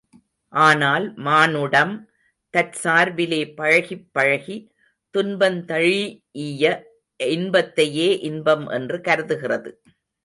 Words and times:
ஆனால் 0.53 1.03
மானுடம் 1.17 1.91
தற்சார்பிலே 2.53 3.41
பழகிப் 3.55 4.07
பழகி, 4.11 4.57
துன்பந்தழீஇய 5.15 6.63
இன்பத்தையே 7.19 8.09
இன்பம் 8.21 8.67
என்று 8.69 9.01
கருதுகிறது. 9.01 9.73